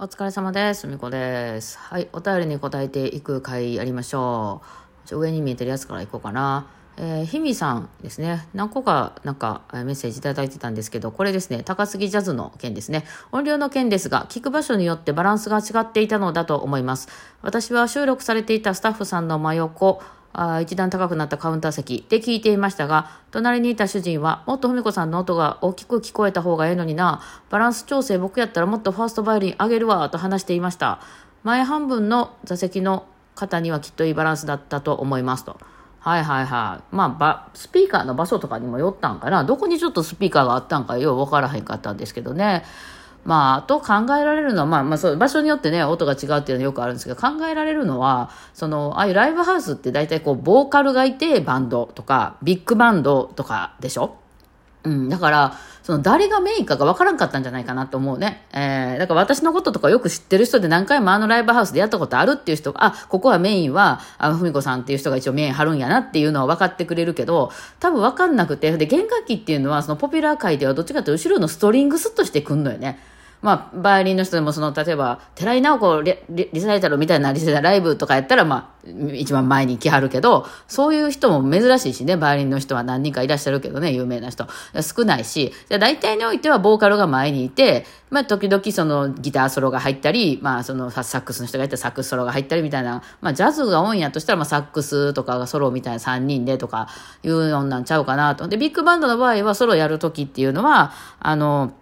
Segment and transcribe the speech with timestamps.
[0.00, 0.86] お疲れ様です。
[0.86, 1.76] みこです。
[1.76, 2.06] はい。
[2.12, 4.62] お便りに答えていく回やりましょ
[5.10, 5.18] う。
[5.18, 6.68] 上に見えてるやつからいこうかな。
[6.96, 8.46] えー、ひみさんですね。
[8.54, 13.06] 何個か、なんか、メッセージいただいてたんですけど、これですね、高杉ジャズの件ですね。
[13.32, 17.08] 音量の件ですが、聞く場所によってバランスが違っていたのだと思います。
[17.42, 20.00] 私は収録されていたスタッフさんの真横、
[20.32, 27.20] あ一段高くなったカウンター席で聞いていましたが、隣にいた主人は、もっとふみこさんの音が大きく聞こえた方がええのにな、
[27.50, 31.00] バランス調整僕やったらもっとファーストバイオリン上げるわ、と話していました。
[31.44, 35.58] 前半分の座席の方にはきっといいバランスだったと思いますと。
[36.00, 36.94] はいはいはい。
[36.94, 39.44] まあ、スピーカーの場所とかにもよったんかな。
[39.44, 42.64] どこにちょっとスピーカーがあったんかよう分からへんかったんですけどね。
[43.24, 54.16] まあ、あと考えられるのは、まあ、まあ、そう、場所によってね、音が違うっていうのはよくあるんですけど、考えられるのは、その、ああいうライブハウスって大体こう、ボーカルがいて、バンドとか、ビッグバンドとかでしょ
[54.84, 58.44] うん、だから、その誰がメインかが分からんかったんじゃないかなと思うね。
[58.52, 72.98] えー、だから私のこととかよく知ってる人で何回もあのライブハウスでやったことあるっていう人が、あ、ここはメインは、あふみこさんっていう人が一応メイン張るんやなっていうのは分かってくれるけど、多分分かんなくて、で、弦楽器っていうのはそのポピュラー界ではどっちかというと後ろのストリングスとしてくんのよね。
[73.40, 84.46] まあ、バイオリンの人でも、その、例えば、寺井直子リリリサイタルみたいなリサイタルライブとかやったら、まあ、一番前に来はるけど、そういう人も珍しいしね、バイオリンの人は何人かいらっしゃるけどね、有名な人。
[84.82, 96.88] 少ないし、大体においてはボーカルが前にいて、まあ、時々そのギターソロが入ったり、まあ、そのサックスの人がいたらサックスソロが入ったりみたいな、まあ、ジャズが多いんやとしたら、まあ、サックスとかがソロみたいな3人でとか
[97.22, 98.48] いうのなんちゃうかなと。
[98.48, 101.74] で、ビッグバンドの場合はソロやるときっていうのは、あの、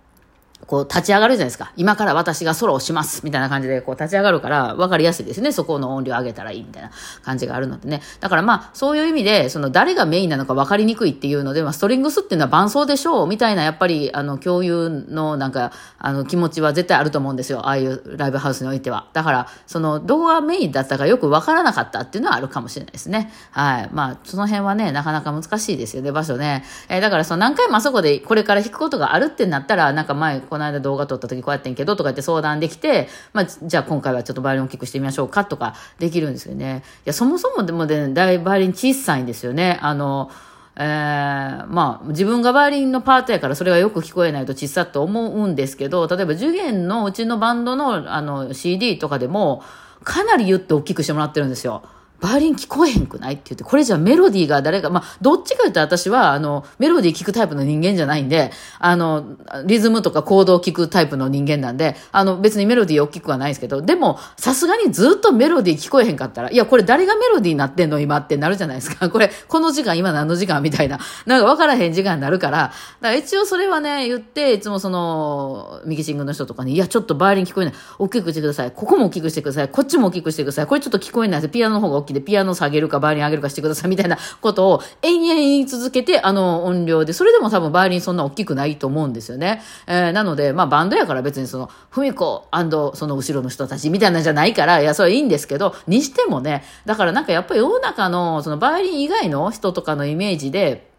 [0.67, 1.72] こう立ち上がるじゃないですか。
[1.77, 3.25] 今から私がソロをします。
[3.25, 5.53] みたいな感じでこう立ち上がるから分かりやすいですね。
[5.53, 6.91] そこの音量上げたらいいみたいな
[7.22, 8.03] 感じがあるのでね。
[8.20, 17.61] だからまあそういう意味で、その誰がメインなのか分かりにくいっていうので、まあストリングスっていうのは伴奏でしょうみたいなやっぱりあの共有のなんかあの気持ちは絶対あると思うんですよ。
[17.61, 19.09] ああいうライブハウスにおいては。
[19.12, 23.33] だからそのどこがメインだったかよく分からなかったっていうのはあるかもしれないですね。
[23.53, 23.91] はい。
[23.92, 26.65] まあその辺はね、なかなか難しいですよね、場所ね。
[26.88, 36.83] えーだからその何回もあそこでこれから弾くことがあるってなったら、なんか前この間動画撮った時こうやってんけどとか言って相談できて、まあ、じゃあ今回はちょっとバイオリン大きくしてみましょうかとかできるんですよね。
[36.99, 39.78] いや、そもそもでもね、だいバイオリン小さいんですよね。
[39.83, 40.31] あの、
[40.77, 49.62] えー、まあ、自分がバイオリンのパートやからそれがよく聞こえないと小さと思うんですけど、例えば受験のうちのバンドのあの CD とかでも、
[50.05, 51.83] かなり言って大きくしてもらってるんですよ。
[52.21, 69.09] バイリン聞こえへんくないって言って、これじゃメロディーが誰か、まあ、どっちか言うと私は、あの、メロディー聞くタイプの人間じゃないんで、あの、リズムとかコードを聞くタイプの人間なんで、あの、別にメロディー大きくはないですけど、でも、さすがにずっとメロディー聞こえへんかったら、いや、これ誰がメロディーになってんの今ってなるじゃないですか。
[69.10, 70.98] これ、この時間、今何の時間みたいな。
[71.27, 77.75] なんか分からへん時間になるから、だから一応それはね、言って、いつもその、ミキシングの人とかに、いや、ちょっとバイリン聞こえない。
[77.98, 78.71] 大きくしてください。
[78.71, 79.69] ここも大きくしてください。
[79.69, 80.66] こっちも大きくしてください。
[80.66, 81.50] これちょっと聞こえないです。
[81.50, 83.91] ピアノの方がきで、ピアノ下げるかバイオリン上げるかしてください。
[83.91, 89.62] みたいなことを延々言い続けて、あの音量で、それでも多分バイオリンそんな大きくないと思うんですよね。
[89.87, 92.49] えーなので、まあバンドやから別にその、ふみこ
[92.95, 100.96] その後ろの人たちみたいなんじゃないから、いや、それはいいんですけど、にしてもね、だからなんかやっぱり世の中の、そのバイオリン以外の人とかのイメージで、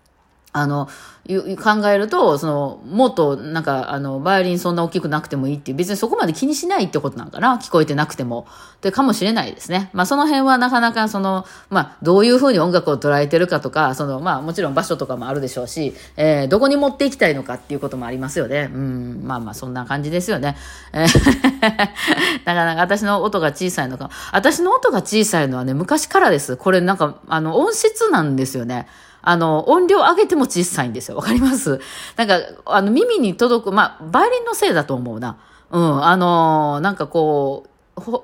[0.54, 0.88] あの、
[1.26, 8.48] ゆ考えると、その、もっと、なんか、あの、バイオリンそんな大きくなくてもいいっていう、別にそこまで気にしないってことなんかな聞こえてなくても。
[8.78, 9.90] ってかもしれないですね。
[9.92, 18.70] まあ、その辺はなかなか、その、まあ、どういうふうに音楽を捉えてるかとか、その、まあ、もちろん場所とかもあるでしょうし、えーどこに持っていきたいのかっていうこともありますよね。
[18.74, 20.56] うん、まあまあ、そんな感じですよね。
[20.94, 21.08] えー
[22.46, 24.10] なかなか私の音が小さいのか。
[24.32, 26.56] 私の音が小さいのはね、昔からです。
[26.56, 28.88] これなんか、あの、音質なんですよね。
[29.30, 31.18] あの、音量上げても小さいんですよ。
[31.18, 31.82] わかります？
[32.16, 35.38] なんか、あの、耳に届く、まあ、バイオリンのせいだと思うな。
[35.70, 37.66] うん、あの、なんかこ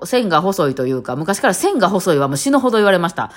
[0.02, 3.32] う、線が細いというか、昔から線が細いはもう死ぬほど言われました。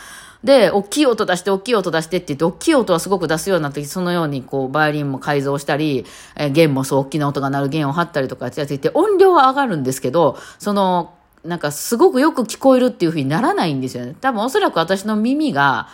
[0.44, 6.06] で、大きい音出して、大きい音出してって言って、大きい音はすごく出すようになってきて、そのようにこう、バイオリンも改造したり、
[6.37, 14.14] えー弦もそう大きな音が鳴る弦を張ったりとかってやっていて、音量は上がるんですけど、その、なんかすごくよく聞こえるっていう風にならないんですよね。
[14.20, 15.88] 多分おそらく私の耳が、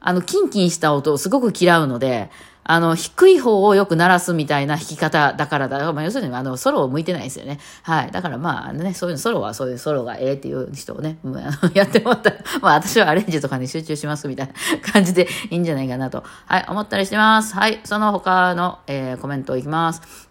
[0.00, 2.30] あの、キンキンした音をすごく嫌うので、
[2.64, 5.92] あの、低い方をよく鳴らすみたいな弾き方だからだ。
[5.92, 7.58] まあ、要するに、あの、ソロを向いてないですよね。
[7.82, 8.10] はい。
[8.10, 11.18] だからまあ、あのね、そういうの、ソロはそういうソロがええっていう人をね、
[11.74, 17.54] やってもらったら、まあ、私はアレンジとかに集中しますみたいな感じでいいんじゃないかなと、はい、思ったりしてます。
[17.54, 17.80] はい。
[17.84, 20.30] その他の、えーコメントいきます。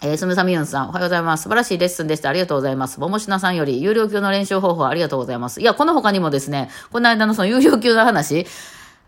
[0.00, 1.44] えー、すむさみゆんさん、おはようございます。
[1.44, 2.28] 素晴らしいレッスンでした。
[2.28, 3.00] ありがとうございます。
[3.00, 5.60] ももしなさんより、有料級の練習方法ありがとうございます。
[5.60, 8.46] いや、この他にもですね、この間のその有料級の話、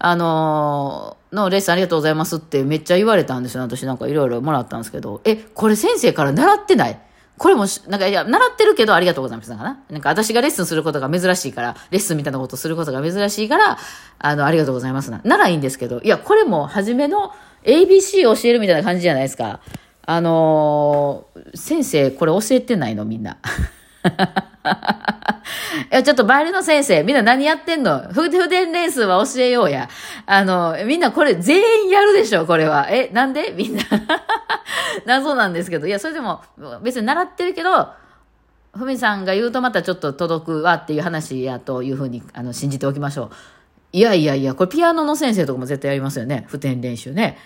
[0.03, 3.63] あのーのレッスンありがとうございますってめっちゃ言われたんですよ。
[3.63, 6.99] 私なんかいろいろもらったんですけど、え、これ先生から習ってない？
[7.39, 9.51] これも、なんか、いや、習ってるけどありがとうございます。
[9.51, 9.81] なんかな？
[9.91, 13.79] なんか私がレッスンすることが珍しいから、レッスンみたいなことすることが珍しいから、
[14.19, 15.21] あの、ありがとうございますな。
[15.23, 17.33] ならいいんですけど、いや、これも初めの
[17.63, 19.61] ABC 教えるみたいな感じじゃないですか。
[20.03, 23.05] あのー、先生、これ教えてないの？
[23.05, 23.37] みんな。
[25.91, 28.13] いや、ちょっとバイオリンの先生、みんな何やってんの？
[28.13, 29.89] 不伝練数は教えようや。
[30.27, 32.89] あの、みんなこれ全員やるでしょ、これは。
[32.91, 33.55] え、なんで？
[33.57, 33.83] みんな
[35.07, 35.87] 謎なんですけど。
[35.87, 36.43] いや、それでも、
[36.83, 37.89] 別に習ってるけど、
[38.77, 43.31] ふみさんが言うとまたちょっと届くわっていう話やというふうに、あの、信じておきましょう。
[43.93, 46.45] いやいやいや、これピアノの先生とかも絶対やりますよね。
[46.49, 47.39] 普天練習ね。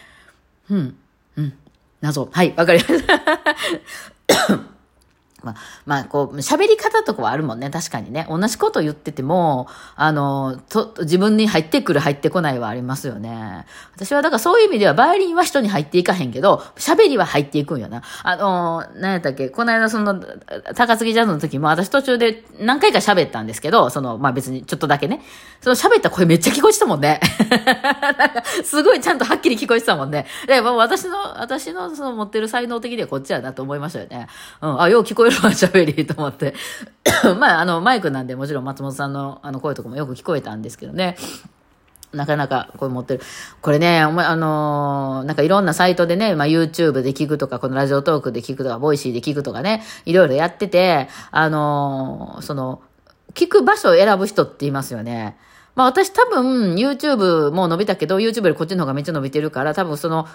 [0.71, 0.97] うん。
[1.37, 1.55] うん。
[2.03, 2.29] 謎。
[2.31, 4.61] はい、わかりました。
[5.45, 5.55] まあ、
[5.87, 7.71] まあ、こう、喋り方とかはあるもんね。
[7.71, 8.27] 確かにね。
[8.29, 13.67] 同じこと言ってても、あの、と、自分に入ってくる、入ってこないはありますよね。
[13.95, 18.03] 私はだからそういう意味では、バイオリンは人に入っていかへんけど、喋りは入っていくんよな。
[18.23, 20.23] あの、何やったっけ、この間その、
[20.75, 25.21] 高槻ジャズの時も、私途中で何回か喋ったんですけど、その、まあ別にちょっとだけね。
[25.61, 27.21] その喋った声めっちゃ聞こえてたもんね。
[28.65, 30.27] すごいちゃんとはっきり聞こえてたもんね。
[30.47, 34.29] で、まあ私の、私のその持ってる才能的にはこっちやなと思いましたよね。
[34.61, 36.55] うん、あ、よう聞こえる喋りと思って。
[37.39, 41.17] まあ、あの、マイクなんでもちろん松本さんのあの声とかもよく聞こえたんですけどね。
[42.15, 43.21] なかなか声持ってる。
[43.61, 52.81] これね、お前、あのー、なんかいろんなサイトでね、まあ YouTube で聞くとか、このラジオトークで聞くとか、ボイシーで聞くとかね、いろいろやってて、あのー、その、
[53.35, 55.37] 聞く場所を選ぶ人っていますよね。
[55.75, 60.29] まあ私多分 YouTube も伸びたけど、YouTube よりこっちの方がめっちゃ伸びてるから、多分その、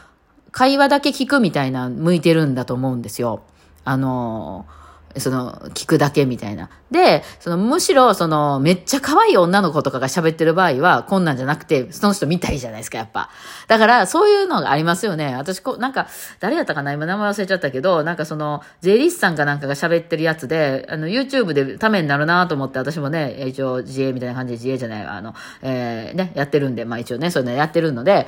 [0.51, 3.43] 会話だけ聞くみたいな向いてるんだと思うんですよ。
[3.85, 4.79] あのー
[5.17, 6.69] その、聞くだけみたいな。
[6.91, 13.29] で、その、むしろ、その、めっちゃ可愛い女の子とかが喋ってる場合は、こんなんじゃなくて、その人見たいじゃないですか、やっぱ。
[13.67, 15.35] だから、そういうのがありますよね。
[15.35, 16.07] 私、こう、なんか、
[16.39, 28.27] 誰やったかな今名前忘れちゃったけど、なんかその、税理士さんかなんかが喋ってるやつで、あの、YouTube でためになるなと思って、私もね、一応、自営みたいな感じで自営じゃない、あの、えー、ね、やってるんで、まあ一応ね、そういうのやってるので、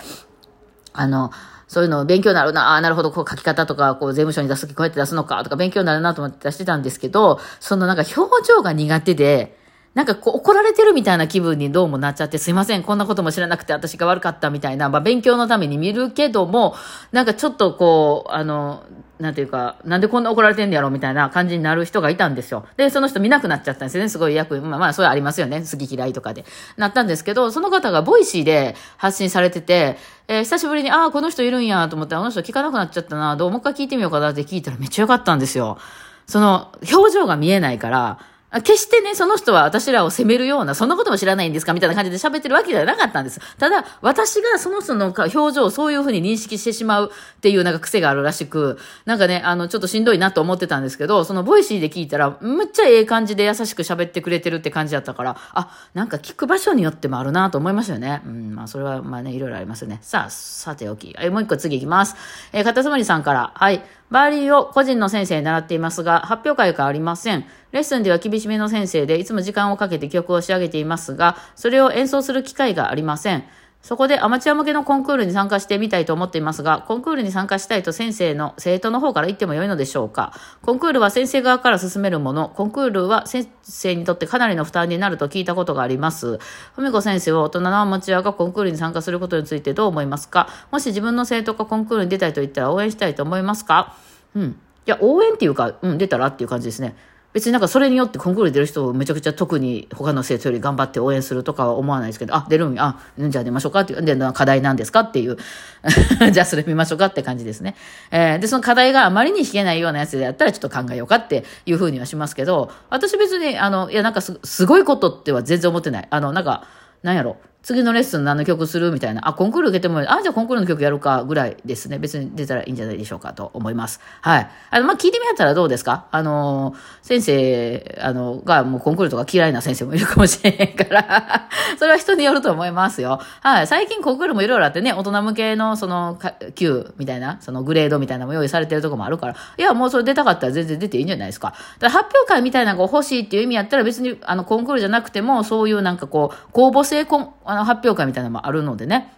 [0.94, 1.32] あの、
[1.72, 9.58] そういうの勉強になるな、ああ、なるほど、こう書き方とか、こう税務署に出すときこうやって出すのかとか勉強になるなと思って出してたんですけど、そのなんか表情が苦手で、
[9.94, 16.76] なんかこう怒られてるみたいな気分にどうもなっちゃって、すいません、こんなことも知らなくて私が悪かったみたいな、まあ勉強のために見るけども、
[17.14, 18.84] なんかちょっとこう、あの、
[19.22, 22.66] なんていうか、なんでこんな怒られてんねやろみたいな感じになる人がいたんですよ。
[22.76, 24.10] で、その人見なくなっちゃったんですよね。
[24.10, 25.60] すごい役、まあまあ、それありますよね。
[25.62, 26.44] 好き嫌いとかで。
[26.76, 29.98] なったんですけど、その方がボイシーで発信されてて、
[30.28, 33.52] えー、久しぶりに、ああ、この人いるんやと思って、あの人聞かなくなっちゃったな、どう？
[33.52, 35.78] もう一回聞いてみようかなって聞いたらめっちゃ良かったんですよ。
[36.26, 38.20] その、表情が見えないから、
[38.60, 43.40] 決してね、その人は私らを責めるような、そんなことも知らないんですかみたいな感じで喋ってるわけではなかったんです。
[43.58, 58.22] ただ、私がその人の表情をそういうふうに認識してしまうっていうなんか癖があるらしく、なんかね、あの、ちょっとしんどいなと思ってたんですけど、そのボイシーで聞いたら、むっちゃええ感じで優しく喋ってくれてるって感じだったから、あ、なんか聞く場所によってもあるなと思いましたよね。
[58.26, 60.00] うん、まあ、それはまあね、いろいろありますよね。
[60.02, 61.16] さあ、さておき。
[61.18, 62.18] えもう一個次行きます。
[62.52, 63.82] えー、かたつまりさんから、はい。
[64.12, 67.46] バーリーを個人の先生に習っていますが、発表会がありません。
[67.72, 73.44] レッスンでは厳しめの先生で、いつも時間をかけて曲を仕上げていますが、それを演奏する機会がありません。
[73.82, 80.34] そこでアマチュア向けのコンクールに参加してみたいと思っていますが、コンクールに参加したいと先生の、生徒の方から言ってもよいのでしょうか？
[80.62, 86.38] コンクールは先生側から勧めるもの、コンクールは先生にとってかなりの負担になると聞いたことがあります。
[86.76, 90.48] ふみこ先生は大人のアマチュアがコンクールに参加することについてどう思いますか？
[90.70, 93.96] もし自分の生徒がコンクールに出たいと言ったら応援したいと思いますか？
[94.36, 94.44] うん。
[94.44, 96.96] いや、応援っていうか、うん、出たらっていう感じですね。
[97.34, 105.38] 別になんかそれによってコンクール出る人をめちゃくちゃ特に他の生徒より頑張って応援するとかは思わないですけど、あ、出るんや、あ、じゃあ出ましょうかっていう、で、課題なんですかっていう、
[106.32, 107.76] じゃあそれ見ましょうかって感じですね。
[108.12, 116.08] えー、で、その課題があまりに弾けないようなやつでやったらちょっと考えようかっていうふうにはしますけど、私別に、あの、いやなんかすすごいことっては全然思ってない。
[116.10, 116.66] あの、なんか、
[117.02, 117.38] なんやろ。
[117.64, 119.28] 次のレッスン何の曲するみたいな。
[119.28, 122.00] あ、コンクール受けてもいいあ、じゃあコンクールの曲やるかぐらいですね。
[122.00, 124.00] 別に出たらいいんじゃないでしょうかと思います。
[124.22, 124.50] はい。
[124.72, 126.08] あの、まあ、聞いてみたらどうですか？
[126.12, 133.20] あの、先生、あの、がもうコンクールとか嫌いな先生もいるかもしれへんから それは人によると思いますよ。
[133.42, 133.68] はい。
[133.68, 136.18] 最近コンクールもいろいろあってね、大人向けのその、
[136.56, 141.54] 級みたいな、そのグレードみたいなのも用意されてるとこもあるから、いや、もうそれ出たかったら全然出ていいんじゃないですか。
[141.80, 149.12] だ発表会みたいなのが欲しいっていう意味やったら別に、あの、コンクールじゃなくても、そういうなんかこう、公募制コン、あの、発表会みたいなのもあるのでね。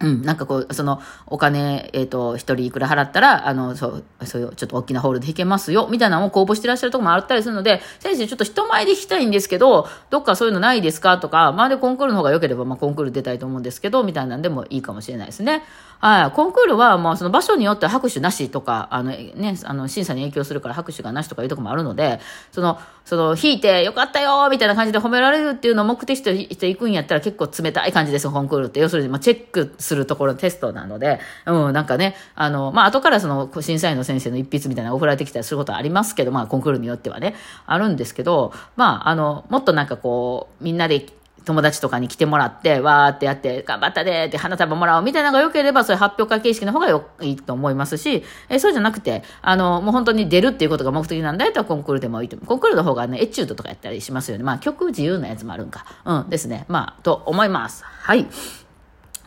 [0.00, 11.18] うん、なんかこう、その、お金、えっ、と、一人いくら払ったら、あの、そう、そういう、ちょっと大きなホールで弾けますよ、みたいなのを公募してらっしゃるとこもあったりするので、先生、ちょっと人前で弾きたいんですけど、どっかそういうのないですか？
[11.18, 15.64] とか、まあでコンクールの方が良ければ、まあコンクール出たいと思うんですけど、みたいなんでもいいかもしれないですね。
[15.98, 16.30] はい。
[16.30, 22.20] コンクールは、まあその場所によっては拍手なしとか、あの、ね、あの、審査に影響するから拍手がなしとかいうとこもあるので、
[22.52, 28.78] その、その、弾いてよかったよみたいな感じで褒められるっていうのを目的としていくんやったら結構冷たい感じです、コンクールって。
[28.78, 37.34] 要するに、まあチェックするところのテストなので、うん、なんかね、あの、まあ、後からその、審査員の先生の一筆みたいなのが送られてきたりすることはありますけど、まあ、コンクールによってはね、
[37.66, 41.06] あるんですけど、まあ、あの、もっとなんかこう、みんなで
[41.48, 52.46] 友達とかに来てもらって、わーってやって、頑張ったでって花束もらおうみたいなのが良ければ、それ発表会形式の方がよいいと思いますし、えそうじゃなくて、あの、もう本当に出るっていうことが目的なんだったらコンクールでもいいと思う。
[52.46, 54.44] コンクールの方がね、エチュードとかやったりしますよね。
[54.44, 55.86] まあ、曲自由なやつもあるんか。
[56.04, 56.66] うんですね。
[56.68, 57.82] まあ、と思います。
[57.84, 58.26] はい。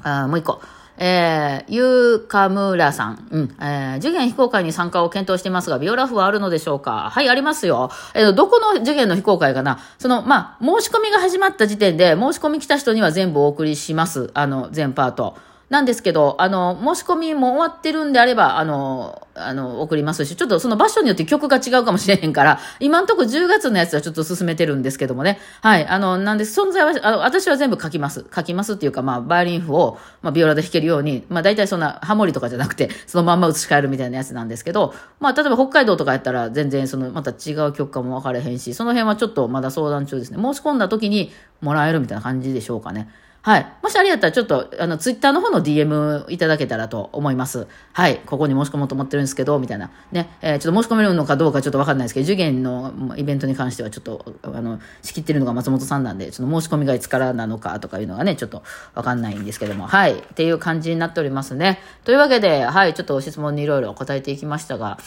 [0.03, 0.61] あもう一個。
[1.03, 3.27] えー、ゆうかむらさん。
[3.31, 3.55] うん。
[3.59, 7.09] えー、受験非公開に参加を検討していますが、ビオラフはあるのでしょうか？
[7.09, 7.89] はい、ありますよ。
[8.13, 9.79] えー、どこの受験の非公開かな？
[9.97, 14.29] その、まあ、申し込みが始まった時点で、申し込み来た人には全部お送りします。
[14.35, 15.37] あの、全パート。
[15.71, 25.39] なんですけど、あの、申し込みも終わってるんであれば、あの、あの、送りますし、ちょっとその場所によって曲が違うかもしれへんから、今んとこ10月のやつはちょっと進めてるんですけどもね。
[25.61, 25.87] はい。
[25.87, 28.25] あの、なんで、存在は、あの、私は全部書きます。
[28.35, 40.37] 書きますっていうか、まあ、バイオリン譜を、まあ、ビオラで弾けるように、まあ、大体そんな、ハモリとかじゃなくて、そのまんま移し替えるみたいなやつなんですけど、まあ、例えば北海道とかやったら、全然その、また違う曲かも分かれへんし、その辺はちょっとまだ相談中ですね。
[40.43, 43.07] 申し込んだ時にもらえるみたいな感じでしょうかね。
[43.43, 43.73] はい。
[43.81, 47.67] もしあれやったら、ちょっと、あの、ツイッターの方の DM いただけたらと思います。
[47.91, 48.17] はい。
[48.25, 49.89] ここに申し込もうと思ってるんですけど、みたいな。
[50.11, 50.29] ね。
[50.41, 58.61] えー、ちょっと申し込めるのかどうかちょっとわかんないですけど、受験のイベントに関してはちょっと、あの、仕切ってるのが松本さんなんで、ちょっと申し込みがいつからなのかとかいうのがね、ちょっと
[58.93, 60.19] わかんないんですけども、はい。
[60.19, 61.79] っていう感じになっておりますね。
[62.03, 62.93] というわけで、はい。
[62.93, 64.99] ちょっと質問にいろいろ答えていきましたが、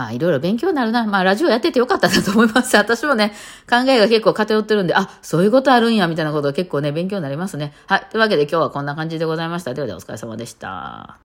[0.00, 1.04] まあいろいろ勉強になるな。
[1.04, 2.74] まあラジオやっててよかったなと思います。
[2.78, 3.34] 私もね、
[3.68, 7.74] 考えが結構偏ってるんで、あ、そういうことあるんや、みたいなこと結構ね、勉強になりますね。
[7.86, 8.06] はい。
[8.10, 9.74] というわけで今日はこんな感じでございました。
[9.74, 11.18] ではではお疲れ様でした。